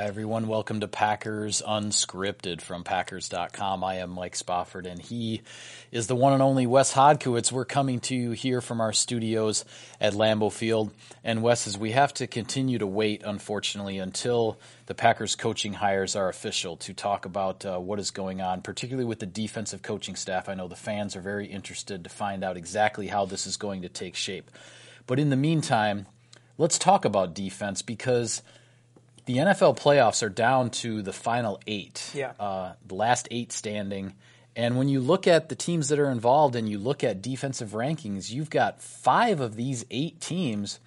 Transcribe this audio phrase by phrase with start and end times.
[0.00, 0.48] Hi, everyone.
[0.48, 3.84] Welcome to Packers Unscripted from Packers.com.
[3.84, 5.42] I am Mike Spofford, and he
[5.92, 7.52] is the one and only Wes Hodkiewicz.
[7.52, 9.66] We're coming to you here from our studios
[10.00, 10.90] at Lambeau Field.
[11.22, 16.16] And, Wes, as we have to continue to wait, unfortunately, until the Packers coaching hires
[16.16, 20.16] are official to talk about uh, what is going on, particularly with the defensive coaching
[20.16, 20.48] staff.
[20.48, 23.82] I know the fans are very interested to find out exactly how this is going
[23.82, 24.50] to take shape.
[25.06, 26.06] But in the meantime,
[26.56, 28.40] let's talk about defense because–
[29.26, 32.10] the NFL playoffs are down to the final eight.
[32.14, 32.32] Yeah.
[32.38, 34.14] Uh, the last eight standing.
[34.56, 37.70] And when you look at the teams that are involved and you look at defensive
[37.70, 40.80] rankings, you've got five of these eight teams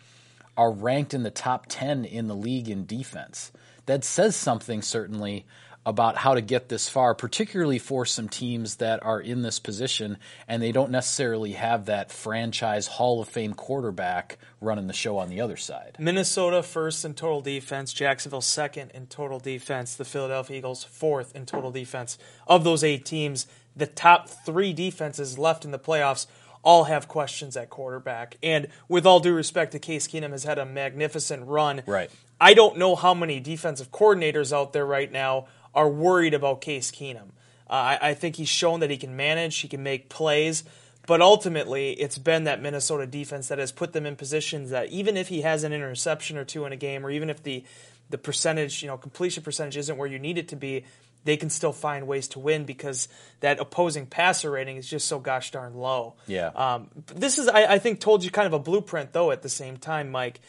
[0.57, 3.51] are ranked in the top 10 in the league in defense.
[3.85, 5.45] That says something, certainly,
[5.85, 10.17] about how to get this far, particularly for some teams that are in this position
[10.47, 15.29] and they don't necessarily have that franchise Hall of Fame quarterback running the show on
[15.29, 15.97] the other side.
[15.99, 21.45] Minnesota first in total defense, Jacksonville second in total defense, the Philadelphia Eagles fourth in
[21.45, 22.17] total defense.
[22.47, 26.27] Of those eight teams, the top three defenses left in the playoffs
[26.63, 28.37] all have questions at quarterback.
[28.41, 31.83] And with all due respect to Case Keenum has had a magnificent run.
[31.85, 32.09] Right.
[32.39, 36.91] I don't know how many defensive coordinators out there right now are worried about Case
[36.91, 37.29] Keenum.
[37.69, 40.63] Uh, I, I think he's shown that he can manage, he can make plays,
[41.07, 45.17] but ultimately it's been that Minnesota defense that has put them in positions that even
[45.17, 47.63] if he has an interception or two in a game, or even if the
[48.09, 50.83] the percentage, you know, completion percentage isn't where you need it to be,
[51.23, 53.07] they can still find ways to win because
[53.39, 56.15] that opposing passer rating is just so gosh darn low.
[56.27, 56.47] Yeah.
[56.47, 59.31] Um, this is, I, I think, told you kind of a blueprint though.
[59.31, 60.41] At the same time, Mike,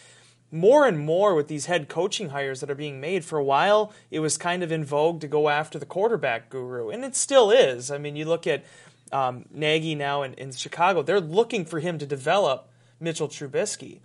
[0.55, 3.25] more and more with these head coaching hires that are being made.
[3.25, 6.91] For a while, it was kind of in vogue to go after the quarterback guru,
[6.91, 7.91] and it still is.
[7.91, 8.65] I mean, you look at
[9.13, 12.69] um, Nagy now in, in Chicago, they're looking for him to develop
[13.01, 13.99] Mitchell Trubisky.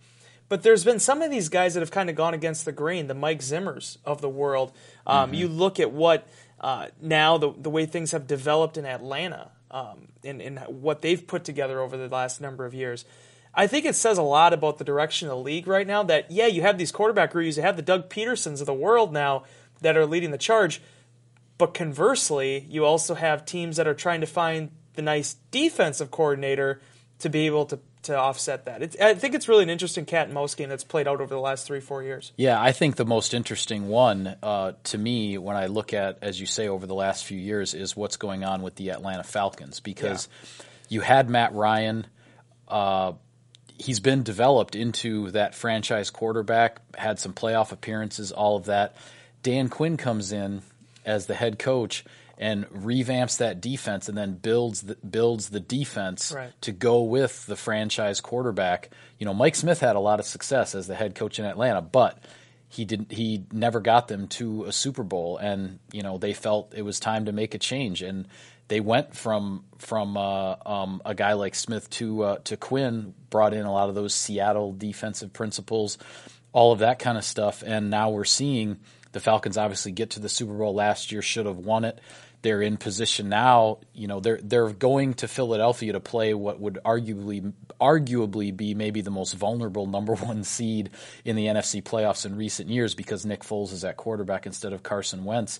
[0.49, 3.05] But there's been some of these guys that have kind of gone against the grain,
[3.05, 4.71] the Mike Zimmers of the world.
[5.05, 5.35] Um, mm-hmm.
[5.35, 6.27] You look at what
[6.59, 11.25] uh, now the, the way things have developed in Atlanta um, and, and what they've
[11.25, 13.05] put together over the last number of years.
[13.59, 16.31] I think it says a lot about the direction of the league right now that,
[16.31, 19.43] yeah, you have these quarterback reviews, you have the Doug Pedersons of the world now
[19.81, 20.81] that are leading the charge.
[21.57, 26.79] But conversely, you also have teams that are trying to find the nice defensive coordinator
[27.19, 28.81] to be able to to offset that.
[28.81, 31.35] It's, I think it's really an interesting cat and mouse game that's played out over
[31.35, 32.31] the last three, four years.
[32.37, 36.39] Yeah, I think the most interesting one uh, to me when I look at, as
[36.39, 39.81] you say, over the last few years is what's going on with the Atlanta Falcons
[39.81, 40.65] because yeah.
[40.87, 42.07] you had Matt Ryan.
[42.69, 43.13] Uh,
[43.79, 48.95] he's been developed into that franchise quarterback, had some playoff appearances, all of that.
[49.41, 50.61] Dan Quinn comes in
[51.05, 52.03] as the head coach
[52.37, 56.51] and revamps that defense and then builds the, builds the defense right.
[56.61, 58.89] to go with the franchise quarterback.
[59.17, 61.81] You know, Mike Smith had a lot of success as the head coach in Atlanta,
[61.81, 62.21] but
[62.69, 66.71] he didn't he never got them to a Super Bowl and you know they felt
[66.75, 68.27] it was time to make a change and
[68.69, 73.53] they went from from uh, um, a guy like Smith to uh, to Quinn, brought
[73.53, 75.97] in a lot of those Seattle defensive principles,
[76.53, 78.77] all of that kind of stuff, and now we're seeing
[79.11, 81.99] the Falcons obviously get to the Super Bowl last year, should have won it.
[82.41, 83.79] They're in position now.
[83.93, 87.51] You know, they're they're going to Philadelphia to play what would arguably
[87.81, 90.91] arguably be maybe the most vulnerable number one seed
[91.25, 94.83] in the NFC playoffs in recent years because Nick Foles is at quarterback instead of
[94.83, 95.59] Carson Wentz.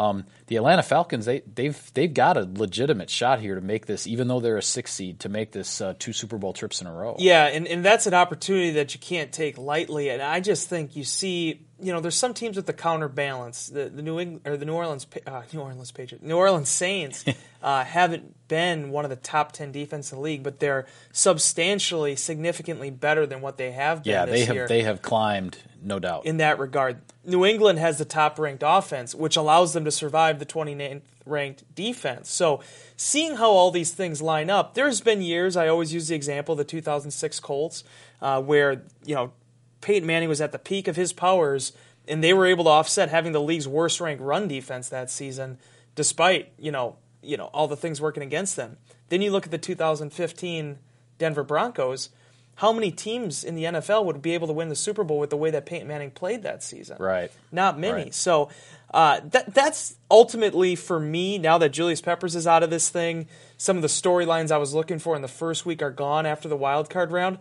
[0.00, 4.06] Um, the Atlanta Falcons, they, they've they've got a legitimate shot here to make this,
[4.06, 6.86] even though they're a six seed, to make this uh, two Super Bowl trips in
[6.86, 7.16] a row.
[7.18, 10.08] Yeah, and, and that's an opportunity that you can't take lightly.
[10.08, 13.68] And I just think you see, you know, there's some teams with the counterbalance.
[13.68, 17.24] The the New England or the New Orleans uh, New Orleans Patriots, New Orleans Saints
[17.62, 22.16] uh, haven't been one of the top ten defense in the league, but they're substantially,
[22.16, 24.12] significantly better than what they have been.
[24.12, 24.68] Yeah, they have year.
[24.68, 26.26] they have climbed, no doubt.
[26.26, 30.38] In that regard, New England has the top ranked offense, which allows them to survive
[30.38, 32.30] the 29th ranked defense.
[32.30, 32.60] So,
[32.96, 35.56] seeing how all these things line up, there's been years.
[35.56, 37.84] I always use the example of the 2006 Colts,
[38.20, 39.32] uh, where you know
[39.80, 41.72] Peyton Manning was at the peak of his powers,
[42.06, 45.58] and they were able to offset having the league's worst ranked run defense that season,
[45.94, 48.76] despite you know you know all the things working against them.
[49.08, 50.78] Then you look at the 2015
[51.18, 52.10] Denver Broncos.
[52.56, 55.30] How many teams in the NFL would be able to win the Super Bowl with
[55.30, 56.98] the way that Peyton Manning played that season?
[57.00, 57.32] Right.
[57.50, 58.02] Not many.
[58.04, 58.14] Right.
[58.14, 58.50] So
[58.92, 63.28] uh, that that's ultimately for me now that Julius Peppers is out of this thing.
[63.56, 66.48] Some of the storylines I was looking for in the first week are gone after
[66.48, 67.38] the wild card round.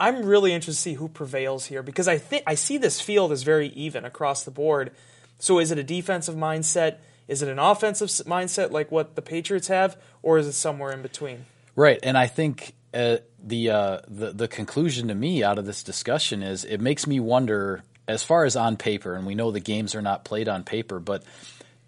[0.00, 3.32] I'm really interested to see who prevails here because I think I see this field
[3.32, 4.92] as very even across the board.
[5.38, 6.98] So is it a defensive mindset?
[7.26, 11.02] Is it an offensive mindset like what the Patriots have, or is it somewhere in
[11.02, 11.46] between?
[11.76, 15.82] Right, and I think uh, the, uh, the the conclusion to me out of this
[15.82, 19.60] discussion is it makes me wonder as far as on paper, and we know the
[19.60, 21.22] games are not played on paper, but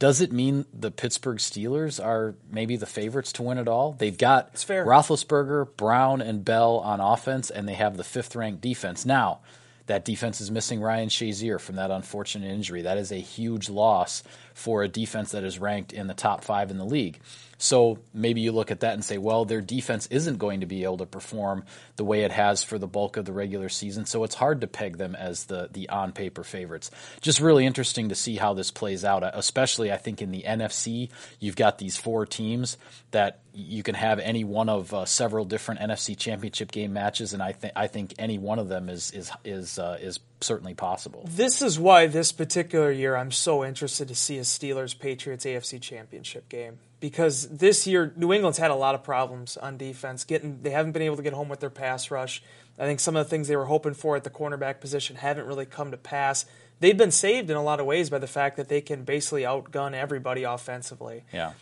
[0.00, 3.93] does it mean the Pittsburgh Steelers are maybe the favorites to win it all?
[3.93, 4.85] They've got It's fair.
[4.85, 9.05] Roethlisberger, Brown, and Bell on offense, and they have the fifth ranked defense.
[9.05, 9.41] Now,
[9.87, 12.81] that defense is missing Ryan Shazier from that unfortunate injury.
[12.81, 14.23] That is a huge loss
[14.60, 17.18] for a defense that is ranked in the top five in the league.
[17.56, 20.84] So maybe you look at that and say, well, their defense isn't going to be
[20.84, 21.64] able to perform
[21.96, 24.04] the way it has for the bulk of the regular season.
[24.04, 26.90] So it's hard to peg them as the the on paper favorites.
[27.22, 29.22] Just really interesting to see how this plays out.
[29.34, 32.76] Especially, I think in the NFC, you've got these four teams
[33.10, 37.42] that you can have any one of uh, several different NFC Championship game matches, and
[37.42, 41.25] I think I think any one of them is is is uh, is certainly possible.
[41.28, 45.81] This is why this particular year I'm so interested to see a Steelers Patriots AFC
[45.81, 50.25] Championship game because this year New England's had a lot of problems on defense.
[50.25, 52.42] Getting they haven't been able to get home with their pass rush.
[52.78, 55.46] I think some of the things they were hoping for at the cornerback position haven't
[55.46, 56.46] really come to pass.
[56.81, 59.43] They've been saved in a lot of ways by the fact that they can basically
[59.43, 61.25] outgun everybody offensively.
[61.32, 61.52] Yeah.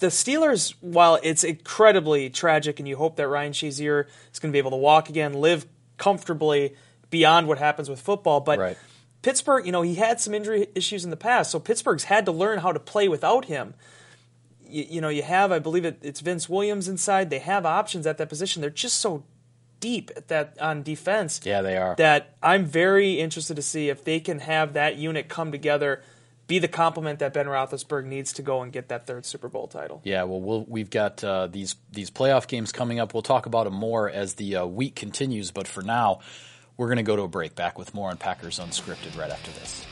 [0.00, 4.52] The Steelers, while it's incredibly tragic, and you hope that Ryan Shazier is going to
[4.52, 5.64] be able to walk again, live
[5.96, 6.74] comfortably
[7.12, 8.78] beyond what happens with football, but Right.
[9.22, 12.32] Pittsburgh, you know, he had some injury issues in the past, so Pittsburgh's had to
[12.32, 13.74] learn how to play without him.
[14.68, 17.30] You, you know, you have, I believe it, it's Vince Williams inside.
[17.30, 18.60] They have options at that position.
[18.62, 19.22] They're just so
[19.78, 21.94] deep at that on defense Yeah, they are.
[21.96, 26.02] that I'm very interested to see if they can have that unit come together,
[26.48, 29.68] be the complement that Ben Roethlisberger needs to go and get that third Super Bowl
[29.68, 30.00] title.
[30.04, 33.14] Yeah, well, we'll we've got uh, these these playoff games coming up.
[33.14, 35.50] We'll talk about them more as the uh, week continues.
[35.52, 36.20] But for now,
[36.76, 37.54] we're going to go to a break.
[37.54, 39.86] Back with more on Packers Unscripted right after this.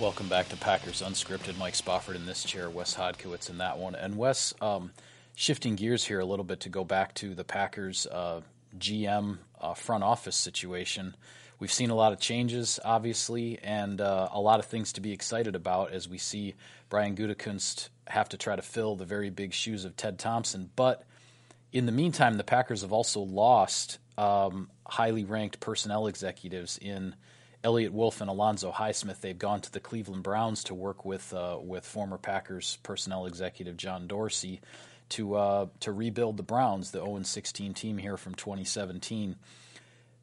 [0.00, 1.56] Welcome back to Packers Unscripted.
[1.56, 3.94] Mike Spofford in this chair, Wes Hodkiewicz in that one.
[3.94, 4.92] And Wes, um,
[5.34, 8.42] shifting gears here a little bit to go back to the Packers uh,
[8.78, 11.16] GM uh, front office situation.
[11.58, 15.12] We've seen a lot of changes, obviously, and uh, a lot of things to be
[15.12, 16.54] excited about as we see
[16.88, 20.70] Brian Gutekunst have to try to fill the very big shoes of Ted Thompson.
[20.76, 21.04] But
[21.72, 27.14] in the meantime, the Packers have also lost um, highly ranked personnel executives in
[27.62, 29.20] Eliot Wolf and Alonzo Highsmith.
[29.20, 33.76] They've gone to the Cleveland Browns to work with uh, with former Packers personnel executive
[33.76, 34.60] John Dorsey
[35.14, 39.36] to uh, to rebuild the Browns, the 0 16 team here from 2017.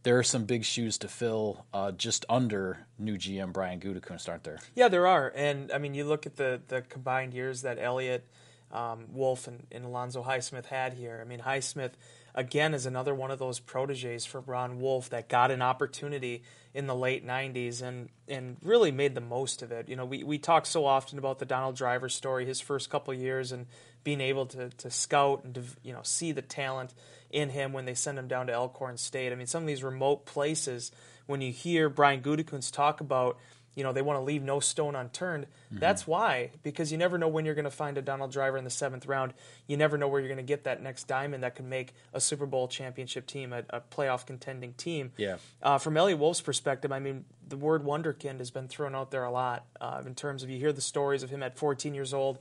[0.04, 4.44] There are some big shoes to fill uh, just under new GM Brian Gutekunst, aren't
[4.44, 4.60] there?
[4.74, 8.28] Yeah, there are, and I mean, you look at the the combined years that Eliot,
[8.72, 11.20] um, Wolf, and, and Alonzo Highsmith had here.
[11.22, 11.92] I mean, Highsmith
[12.36, 16.44] again is another one of those proteges for Ron Wolf that got an opportunity
[16.74, 19.90] in the late '90s and and really made the most of it.
[19.90, 23.14] You know, we we talk so often about the Donald Driver story, his first couple
[23.14, 23.68] years, and
[24.04, 26.94] being able to to scout and to, you know see the talent
[27.30, 29.32] in him when they send him down to Alcorn State.
[29.32, 30.92] I mean, some of these remote places,
[31.26, 33.38] when you hear Brian Gutekunst talk about,
[33.76, 36.52] you know, they want to leave no stone unturned, that's why.
[36.62, 39.06] Because you never know when you're going to find a Donald Driver in the seventh
[39.06, 39.34] round.
[39.68, 42.20] You never know where you're going to get that next diamond that can make a
[42.20, 45.12] Super Bowl championship team, a, a playoff contending team.
[45.16, 45.38] Yeah.
[45.62, 49.24] Uh, from Eliot Wolf's perspective, I mean, the word wonderkind has been thrown out there
[49.24, 52.14] a lot uh, in terms of you hear the stories of him at 14 years
[52.14, 52.40] old,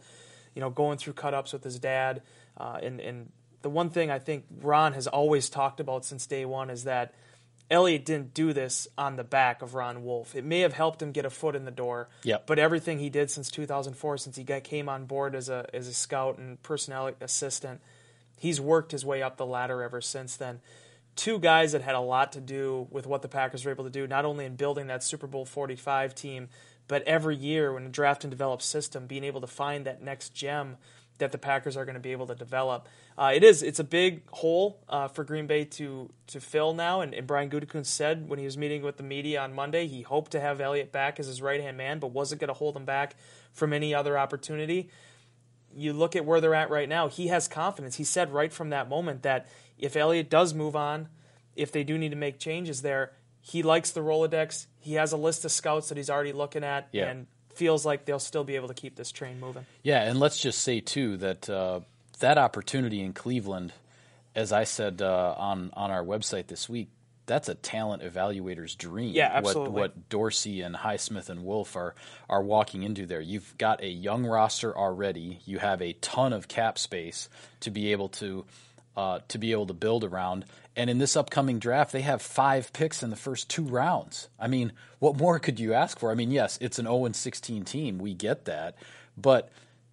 [0.55, 2.23] you know, going through cut ups with his dad.
[2.57, 3.31] Uh, and, and
[3.63, 7.15] the one thing I think Ron has always talked about since day one is that
[7.71, 10.35] Eliot didn't do this on the back of Ron Wolf.
[10.35, 12.47] It may have helped him get a foot in the door, Yep.
[12.47, 15.87] but everything he did since 2004, since he got, came on board as a as
[15.87, 17.81] a scout and personnel assistant,
[18.37, 20.61] he's worked his way up the ladder ever since then.
[21.17, 23.91] Two guys that had a lot to do with what the Packers were able to
[23.91, 26.49] do, not only in building that Super Bowl 45 team,
[26.89, 30.35] but every year when a draft and develop system, being able to find that next
[30.35, 30.77] gem
[31.21, 32.89] that the Packers are going to be able to develop.
[33.17, 37.01] Uh, it is it's a big hole uh, for Green Bay to to fill now.
[37.01, 40.03] And, and Brian Gutekunst said when he was meeting with the media on Monday, he
[40.03, 42.77] hoped to have Eliot back as his right hand man, but wasn't going to hold
[42.77, 43.15] him back
[43.53, 44.91] from any other opportunity.
[45.75, 47.09] You look at where they're at right now.
[47.09, 47.97] He has confidence.
[47.97, 49.49] He said right from that moment that
[49.79, 51.09] if Eliot does move on,
[51.55, 54.67] if they do need to make changes there, he likes the Rolodex.
[54.79, 57.09] He has a list of scouts that he's already looking at, Yeah.
[57.09, 57.27] and
[57.61, 59.67] feels like they'll still be able to keep this train moving.
[59.83, 61.81] Yeah, and let's just say too that uh,
[62.21, 63.75] that opportunity in Cleveland,
[64.35, 66.89] as I said uh, on on our website this week,
[67.27, 69.13] that's a talent evaluator's dream.
[69.15, 69.75] Yeah, absolutely.
[69.75, 71.95] What, what Dorsey and Highsmith and Wolf are
[72.31, 73.21] are walking into there.
[73.21, 75.41] You've got a young roster already.
[75.45, 77.29] You have a ton of cap space
[77.61, 78.47] to be able to
[78.97, 80.45] uh, to be able to build around.
[80.77, 84.29] And in this upcoming draft, they have five picks in the first two rounds.
[84.39, 86.11] I mean, what more could you ask for?
[86.11, 87.99] I mean, yes, it's an 0 16 team.
[87.99, 88.77] We get that.
[89.17, 89.51] But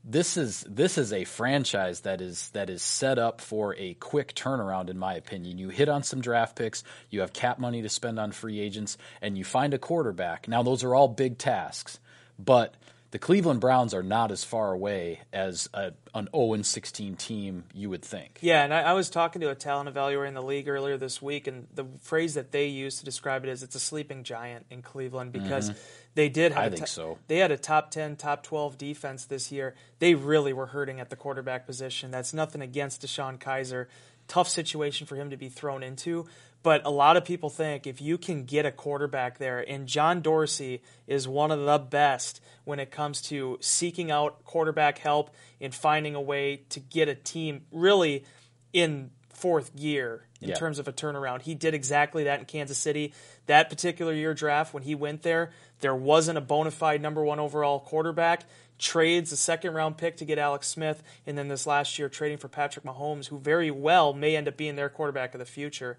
[0.10, 4.34] this is this is a franchise that is that is set up for a quick
[4.34, 5.58] turnaround in my opinion.
[5.58, 8.98] You hit on some draft picks, you have cap money to spend on free agents
[9.22, 10.48] and you find a quarterback.
[10.48, 12.00] Now those are all big tasks,
[12.40, 12.76] but
[13.12, 17.90] the Cleveland Browns are not as far away as a, an 0 16 team you
[17.90, 18.40] would think.
[18.42, 21.22] Yeah, and I, I, was talking to a talent evaluator in the league earlier this
[21.22, 24.66] week, and the phrase that they use to describe it is it's a sleeping giant
[24.70, 25.80] in Cleveland because mm-hmm.
[26.16, 27.18] they did have I a think so.
[27.28, 29.76] They had a top 10, top 12 defense this year.
[30.00, 32.12] They really were hurting at the quarterback position.
[32.12, 33.88] That's nothing against DeShone Kizer.
[34.28, 36.26] Tough situation for him to be thrown into.
[36.64, 40.22] But a lot of people think if you can get a quarterback there, and John
[40.22, 45.74] Dorsey is one of the best when it comes to seeking out quarterback help and
[45.74, 48.26] finding a way to get a team really
[48.74, 50.56] in fourth gear in yeah.
[50.56, 51.44] terms of a turnaround.
[51.44, 53.14] He did exactly that in Kansas City.
[53.46, 57.40] That particular year draft, when he went there, there wasn't a bona fide number one
[57.40, 58.44] overall quarterback.
[58.80, 62.38] Trades a second round pick to get Alex Smith, and then this last year trading
[62.38, 65.98] for Patrick Mahomes, who very well may end up being their quarterback of the future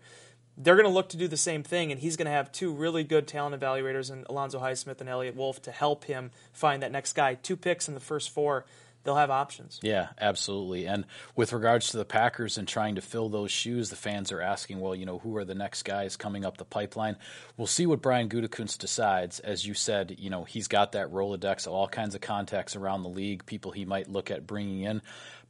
[0.61, 2.73] they're going to look to do the same thing, and he's going to have two
[2.73, 6.91] really good talent evaluators in Alonzo Highsmith and Eliot Wolf to help him find that
[6.91, 7.35] next guy.
[7.35, 8.67] Two picks in the first four.
[9.05, 9.81] They'll have options.
[9.83, 10.87] Yeah, absolutely.
[10.87, 14.41] And with regards to the Packers and trying to fill those shoes, the fans are
[14.41, 17.17] asking, well, you know, who are the next guys coming up the pipeline?
[17.57, 19.41] We'll see what Brian Gutekunst decides.
[19.41, 23.03] As you said, you know, he's got that Rolodex of all kinds of contacts around
[23.03, 25.01] the league, people he might look at bringing in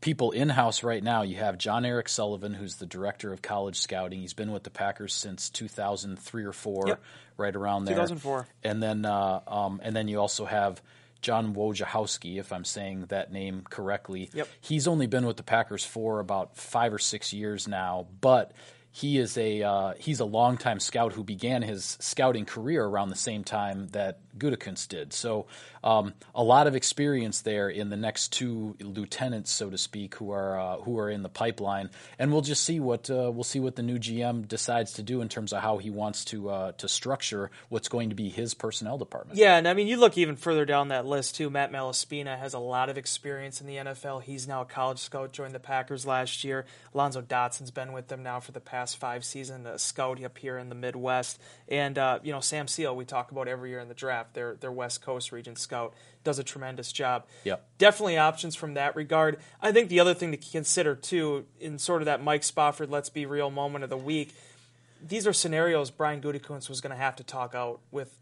[0.00, 1.22] people in house right now.
[1.22, 4.20] You have Jon-Eric Sullivan, who's the director of college scouting.
[4.20, 7.02] He's been with the Packers since 2003 or four, yep.
[7.36, 7.94] right around there.
[7.96, 8.46] 2004.
[8.64, 10.80] And then, uh, um, and then you also have
[11.20, 14.30] John Wojciechowski, if I'm saying that name correctly.
[14.32, 14.48] Yep.
[14.60, 18.52] He's only been with the Packers for about five or six years now, but
[18.90, 23.16] he is a uh, he's a longtime scout who began his scouting career around the
[23.16, 25.12] same time that Gutekunst did.
[25.12, 25.46] So
[25.84, 30.30] um, a lot of experience there in the next two lieutenants, so to speak, who
[30.32, 33.60] are uh, who are in the pipeline, and we'll just see what uh, we'll see
[33.60, 36.72] what the new GM decides to do in terms of how he wants to uh,
[36.72, 39.38] to structure what's going to be his personnel department.
[39.38, 41.50] Yeah, and I mean you look even further down that list too.
[41.50, 44.22] Matt Malaspina has a lot of experience in the NFL.
[44.22, 46.64] He's now a college scout, joined the Packers last year.
[46.94, 50.58] Alonzo Dotson's been with them now for the past five seasons, a scout up here
[50.58, 53.88] in the Midwest, and uh, you know Sam Seale we talk about every year in
[53.88, 54.34] the draft.
[54.34, 55.94] Their their West Coast region scout
[56.24, 57.24] does a tremendous job.
[57.44, 57.66] Yep.
[57.78, 59.38] Definitely options from that regard.
[59.60, 63.08] I think the other thing to consider too, in sort of that Mike Spofford let's
[63.08, 64.34] be real moment of the week,
[65.06, 68.14] these are scenarios Brian Gutekunst was going to have to talk out with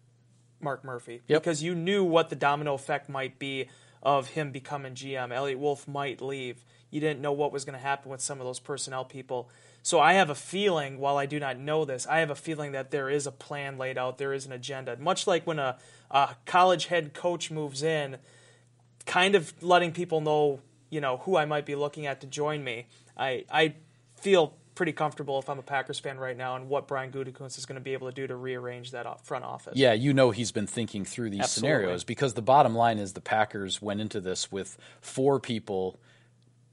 [0.60, 1.42] Mark Murphy yep.
[1.42, 3.68] because you knew what the domino effect might be
[4.02, 5.32] of him becoming GM.
[5.32, 6.64] Eliot Wolf might leave.
[6.90, 9.50] You didn't know what was going to happen with some of those personnel people.
[9.86, 12.72] So I have a feeling, while I do not know this, I have a feeling
[12.72, 14.96] that there is a plan laid out, there is an agenda.
[14.96, 15.76] Much like when a,
[16.10, 18.16] a college head coach moves in,
[19.04, 20.58] kind of letting people know,
[20.90, 22.88] you know, who I might be looking at to join me.
[23.16, 23.74] I I
[24.16, 27.64] feel pretty comfortable if I'm a Packers fan right now and what Brian Gutekunst is
[27.64, 29.74] going to be able to do to rearrange that front office.
[29.76, 31.76] Yeah, you know he's been thinking through these Absolutely.
[31.76, 36.00] scenarios because the bottom line is the Packers went into this with four people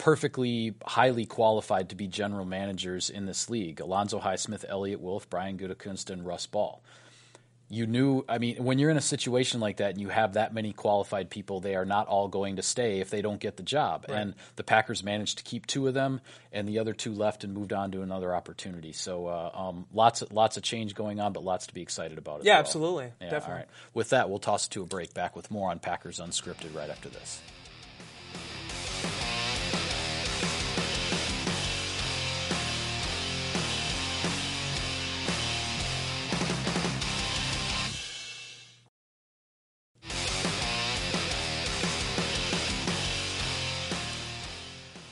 [0.04, 5.58] perfectly highly qualified to be general managers in this league Alonzo Highsmith, Eliot Wolf, Brian
[5.58, 6.84] Gutekunst, and Russ Ball.
[7.70, 10.54] You knew, I mean, when you're in a situation like that and you have that
[10.54, 13.64] many qualified people, they are not all going to stay if they don't get the
[13.64, 14.06] job.
[14.10, 14.18] Right.
[14.18, 16.20] And the Packers managed to keep two of them,
[16.52, 18.92] and the other two left and moved on to another opportunity.
[18.92, 22.18] So uh, um, lots, of, lots of change going on, but lots to be excited
[22.18, 22.44] about.
[22.44, 22.60] yeah, well.
[22.60, 23.52] absolutely, yeah, definitely.
[23.54, 23.70] All right.
[23.94, 25.14] With that, we'll toss it to a break.
[25.14, 27.42] Back with more on Packers Unscripted right after this.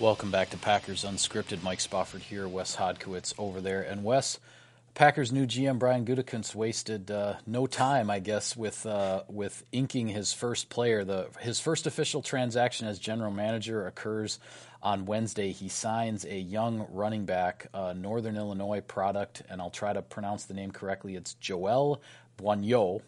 [0.01, 1.61] Welcome back to Packers Unscripted.
[1.61, 3.83] Mike Spofford here, Wes Hodkiewicz over there.
[3.83, 4.39] And Wes,
[4.95, 10.07] Packers' new GM Brian Gutekunst wasted uh, no time, I guess, with uh, with inking
[10.07, 11.03] his first player.
[11.03, 14.39] The his first official transaction as general manager occurs
[14.81, 15.51] on Wednesday.
[15.51, 20.45] He signs a young running back, uh, Northern Illinois product, and I'll try to pronounce
[20.45, 21.15] the name correctly.
[21.15, 22.01] It's Joel
[22.37, 23.01] Bouagnon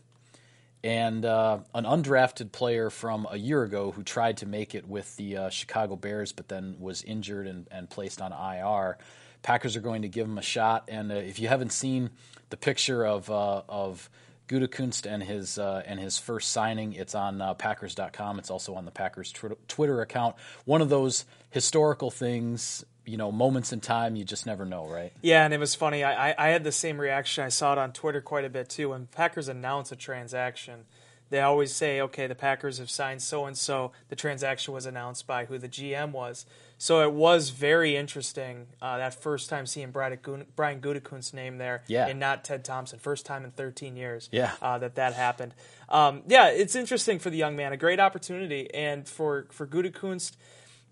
[0.84, 5.16] and uh, an undrafted player from a year ago who tried to make it with
[5.16, 8.98] the uh, Chicago Bears, but then was injured and, and, placed on IR.
[9.44, 12.10] Packers are going to give him a shot, and uh, if you haven't seen
[12.50, 14.10] the picture of uh, of
[14.48, 18.40] Gutekunst and his uh, and his first signing, it's on uh, Packers.com.
[18.40, 20.36] It's also on the Packers tw- Twitter account.
[20.66, 25.12] One of those historical things you know, moments in time, you just never know, right?
[25.22, 26.03] Yeah, and it was funny.
[26.03, 27.43] I, I, I had the same reaction.
[27.43, 28.89] I saw it on Twitter quite a bit too.
[28.89, 30.86] When Packers announce a transaction,
[31.29, 33.91] they always say, okay, the Packers have signed so and so.
[34.10, 36.45] The transaction was announced by who the GM was.
[36.77, 42.07] So it was very interesting uh, that first time seeing Brian Gutekunst's name there, yeah.
[42.07, 43.00] and not Ted Thompson.
[43.00, 44.51] First time in 13 years, yeah.
[44.62, 45.53] uh, that that happened.
[45.88, 50.38] Um, yeah, it's interesting for the young man, a great opportunity, and for for Gutekunst–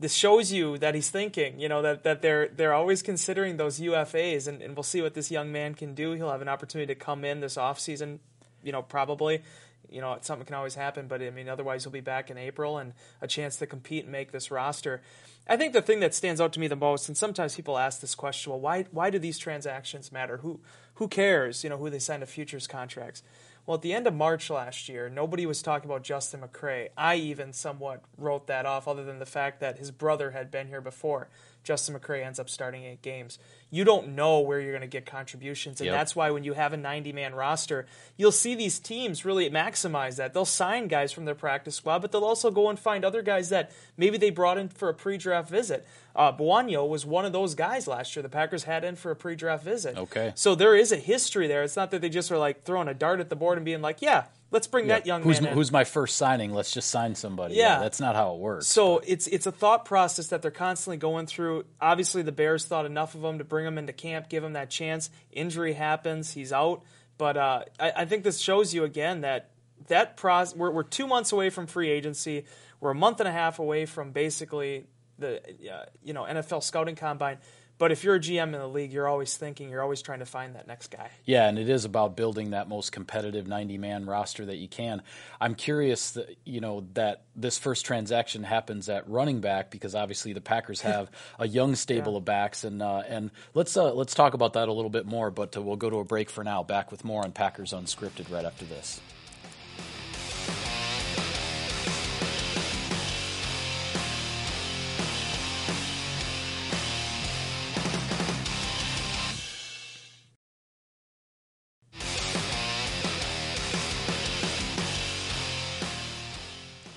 [0.02, 3.80] this shows you that he's thinking, you know, that, that they're they're always considering those
[3.80, 6.14] UFAs and, and we'll see what this young man can do.
[6.14, 8.18] He'll have an opportunity to come in this offseason,
[8.64, 9.44] you know, probably.
[9.92, 12.80] You know, something can always happen, but I mean otherwise he'll be back in April
[12.80, 15.02] and a chance to compete and make this roster.
[15.48, 18.00] I think the thing that stands out to me the most, and sometimes people ask
[18.00, 20.38] this question, well, why why do these transactions matter?
[20.38, 20.60] Who
[20.96, 23.24] who cares, you know, who they sign to futures contracts?
[23.66, 26.90] Well, at the end of March last year, nobody was talking about Justin McCray.
[26.98, 30.68] I even somewhat wrote that off, other than the fact that his brother had been
[30.68, 31.30] here before.
[31.64, 33.38] Justin McCray ends up starting eight games.
[33.70, 35.96] You don't know where you're going to get contributions, and Yep.
[35.96, 37.86] that's why when you have a 90 man roster,
[38.18, 40.34] you'll see these teams really maximize that.
[40.34, 43.50] They'll sign guys from their practice squad, but they'll also go and find other guys
[43.50, 45.86] that maybe they brought in for a pre draft visit.
[46.16, 48.24] Uh, Bouagnon was one of those guys last year.
[48.24, 49.98] The Packers had in for a pre draft visit.
[49.98, 50.34] Okay.
[50.36, 51.64] So there is a history there.
[51.64, 53.82] It's not that they just are like throwing a dart at the board and being
[53.82, 55.58] like, yeah, let's bring that young who's man in.
[55.58, 56.54] who's my first signing?
[56.54, 57.56] Let's just sign somebody.
[57.56, 57.80] Yeah.
[57.80, 58.68] that's not how it works.
[58.68, 61.66] So it's it's a thought process that they're constantly going through.
[61.80, 64.70] Obviously, the Bears thought enough of him to bring him into camp, give him that
[64.70, 65.10] chance.
[65.32, 66.84] Injury happens, he's out.
[67.18, 69.52] But uh, I, I think this shows you again that
[69.88, 70.56] that process.
[70.56, 72.46] We're, we're two months away from free agency.
[72.80, 74.86] We're a month and a half away from basically
[75.22, 75.38] the
[75.72, 77.38] uh, you know NFL scouting combine.
[77.78, 80.26] But if you're a GM in the league, you're always thinking, you're always trying to
[80.26, 81.10] find that next guy.
[81.26, 85.02] Yeah, and it is about building that most competitive 90 man roster that you can.
[85.40, 90.34] I'm curious that you know that this first transaction happens at running back because obviously
[90.34, 92.18] the Packers have a young stable Yeah.
[92.20, 95.32] of backs and uh, and let's uh, let's talk about that a little bit more.
[95.32, 96.62] But uh, we'll go to a break for now.
[96.62, 99.02] Back with more on Packers Unscripted right after this.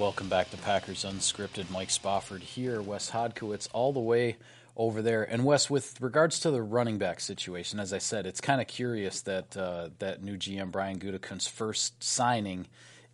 [0.05, 1.71] Welcome back to Packers Unscripted.
[1.71, 4.37] Mike Spofford here, Wes Hodkiewicz all the way
[4.77, 5.23] over there.
[5.23, 8.67] And Wes, with regards to the running back situation, as I said, it's kind of
[8.67, 12.67] curious that uh, that new GM Brian Gutekunst's first signing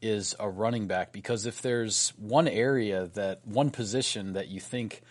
[0.03, 5.03] is a running back because if there's one area that one position that you think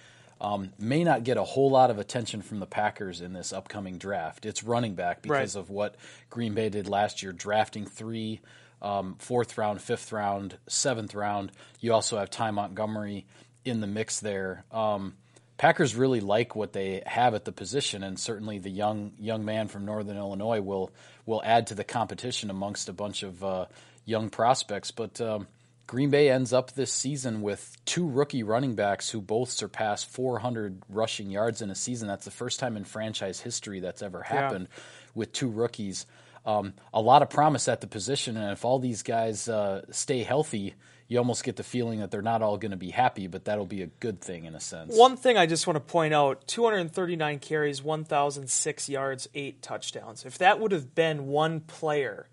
[0.42, 3.98] um, may not get a whole lot of attention from the Packers in this upcoming
[3.98, 5.62] draft, it's running back because Right.
[5.62, 5.96] of what
[6.30, 8.42] Green Bay did last year, drafting three
[8.82, 11.52] um, fourth round, fifth round, seventh round.
[11.80, 13.26] You also have Ty Montgomery
[13.65, 14.63] in the mix there.
[14.72, 15.15] Um,
[15.58, 19.68] Packers really like what they have at the position, and certainly the young young man
[19.68, 20.92] from Northern Illinois will
[21.26, 23.65] will add to the competition amongst a bunch of uh,
[24.06, 24.92] young prospects.
[24.92, 25.48] But um,
[25.86, 30.84] Green Bay ends up this season with two rookie running backs who both surpass 400
[30.88, 32.08] rushing yards in a season.
[32.08, 34.68] That's the first time in franchise history that's ever happened
[35.15, 36.06] with two rookies.
[36.45, 40.23] Um, a lot of promise at the position, and if all these guys uh, stay
[40.23, 40.75] healthy,
[41.10, 43.65] you almost get the feeling that they're not all going to be happy, but that'll
[43.65, 44.95] be a good thing in a sense.
[44.95, 50.23] One thing I just want to point out 239 carries, 1,006 yards, eight touchdowns.
[50.23, 52.28] If that would have been one player,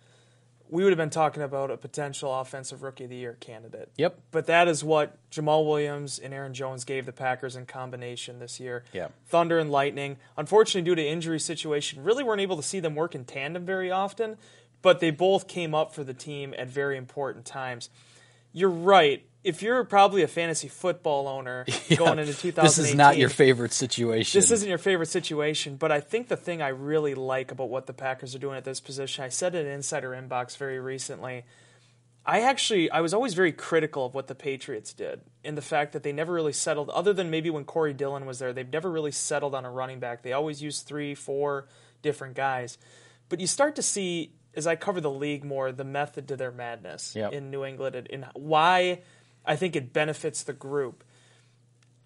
[0.69, 3.91] we would have been talking about a potential offensive rookie of the year candidate.
[3.97, 4.19] Yep.
[4.31, 8.59] But that is what Jamaal Williams and Aaron Jones gave the Packers in combination this
[8.59, 8.85] year.
[8.93, 9.09] Yeah.
[9.27, 10.17] Thunder and Lightning.
[10.37, 13.91] Unfortunately, due to injury situation, really weren't able to see them work in tandem very
[13.91, 14.37] often,
[14.83, 17.91] but they both came up for the team at very important times.
[18.53, 19.25] You're right.
[19.47, 21.65] If you're probably a fantasy football owner
[21.97, 24.39] going into 2018, this is not your favorite situation.
[24.39, 27.87] this isn't your favorite situation, but I think the thing I really like about what
[27.87, 31.45] the Packers are doing at this position, I said in Insider Inbox very recently.
[32.29, 35.93] I actually, I was always very critical of what the Patriots did in the fact
[35.93, 38.91] that they never really settled, other than maybe when Corey Dillon was there, they've never
[38.91, 40.23] really settled on a running back.
[40.23, 41.69] They always use three, four
[42.03, 42.79] different guys.
[43.29, 46.51] But you start to see, as I cover the league more, the method to their
[46.51, 47.33] madness Yep.
[47.33, 49.03] in New England and, and why
[49.47, 51.05] I think it benefits the group.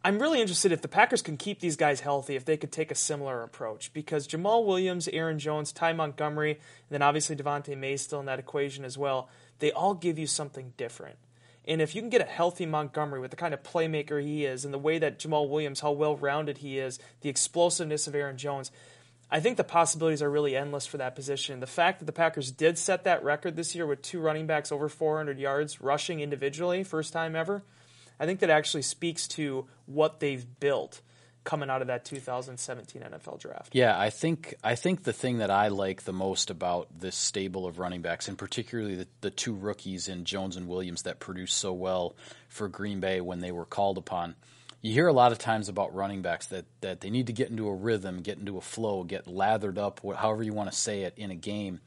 [0.03, 2.90] I'm really interested if the Packers can keep these guys healthy, if they could take
[2.90, 3.92] a similar approach.
[3.92, 8.38] Because Jamaal Williams, Aaron Jones, Ty Montgomery, and then obviously Devante May still in that
[8.38, 11.16] equation as well, they all give you something different.
[11.68, 14.64] And if you can get a healthy Montgomery with the kind of playmaker he is
[14.64, 18.38] and the way that Jamaal Williams, how well rounded he is, the explosiveness of Aaron
[18.38, 18.70] Jones,
[19.30, 21.60] I think the possibilities are really endless for that position.
[21.60, 24.72] The fact that the Packers did set that record this year with two running backs
[24.72, 27.62] over 400 yards rushing individually, first time ever,
[28.18, 31.00] I think that actually speaks to what they've built
[31.44, 33.74] coming out of that 2017 NFL draft.
[33.74, 37.66] Yeah, I think I think the thing that I like the most about this stable
[37.66, 41.56] of running backs, and particularly the, the two rookies in Jones and Williams that produced
[41.56, 42.14] so well
[42.48, 44.34] for Green Bay when they were called upon.
[44.82, 47.50] You hear a lot of times about running backs that, that they need to get
[47.50, 51.02] into a rhythm, get into a flow, get lathered up, however you want to say
[51.02, 51.80] it, in a game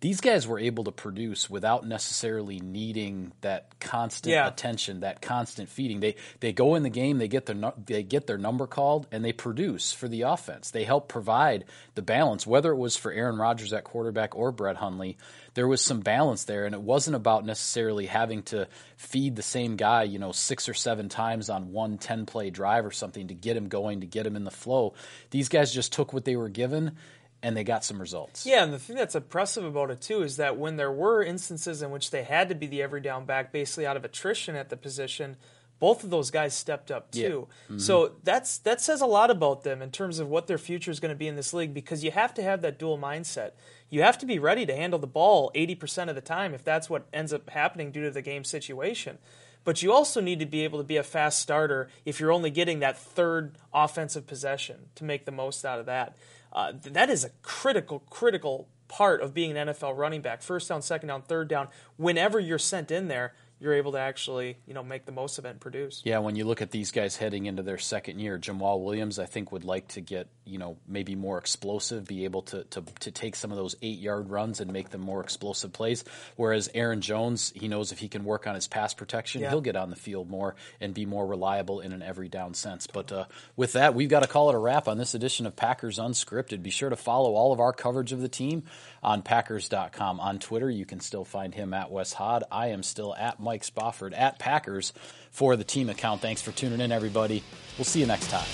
[0.00, 4.48] these guys were able to produce without necessarily needing that constant yeah.
[4.48, 6.00] attention, that constant feeding.
[6.00, 9.22] They they go in the game, they get their they get their number called, and
[9.22, 10.70] they produce for the offense.
[10.70, 14.76] They help provide the balance, whether it was for Aaron Rodgers at quarterback or Brett
[14.76, 15.18] Hundley.
[15.52, 19.76] There was some balance there, and it wasn't about necessarily having to feed the same
[19.76, 23.34] guy, you know, six or seven times on one 10 play drive or something to
[23.34, 24.94] get him going, to get him in the flow.
[25.30, 26.96] These guys just took what they were given
[27.42, 28.44] and they got some results.
[28.46, 31.82] Yeah, and the thing that's impressive about it too is that when there were instances
[31.82, 34.68] in which they had to be the every down back basically out of attrition at
[34.68, 35.36] the position,
[35.78, 37.20] both of those guys stepped up too.
[37.20, 37.74] Yeah.
[37.74, 37.78] Mm-hmm.
[37.78, 41.00] So that's that says a lot about them in terms of what their future is
[41.00, 43.52] going to be in this league because you have to have that dual mindset.
[43.88, 46.88] You have to be ready to handle the ball 80% of the time if that's
[46.88, 49.18] what ends up happening due to the game situation.
[49.64, 52.50] But you also need to be able to be a fast starter if you're only
[52.50, 56.16] getting that third offensive possession to make the most out of that.
[56.52, 60.42] Uh, that is a critical, critical part of being an NFL running back.
[60.42, 61.68] First down, second down, third down.
[61.96, 65.44] Whenever you're sent in there, you're able to actually you know make the most of
[65.44, 66.02] it and produce.
[66.04, 69.26] Yeah, when you look at these guys heading into their second year, Jamaal Williams I
[69.26, 73.10] think would like to get you know maybe more explosive, be able to to, to
[73.10, 76.04] take some of those eight yard runs and make them more explosive plays.
[76.36, 79.50] Whereas Aaron Jones, he knows if he can work on his pass protection, yeah.
[79.50, 82.86] he'll get on the field more and be more reliable in an every down sense.
[82.86, 83.24] But uh,
[83.56, 86.62] with that, we've got to call it a wrap on this edition of Packers Unscripted.
[86.62, 88.64] Be sure to follow all of our coverage of the team
[89.02, 90.20] on Packers.com.
[90.20, 92.44] On Twitter, you can still find him at Wes Hod.
[92.50, 94.92] I am still at Mike Spofford at Packers
[95.32, 96.20] for the team account.
[96.20, 97.42] Thanks for tuning in, everybody.
[97.76, 98.46] We'll see you next time.